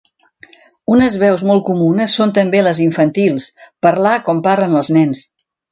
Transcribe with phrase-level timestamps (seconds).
[0.93, 3.53] Unes veus molt comunes són també les infantils:
[3.89, 5.29] parlar com parlen els nens.